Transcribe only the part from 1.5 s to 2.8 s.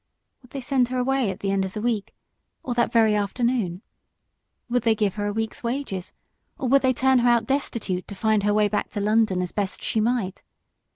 end of the week, or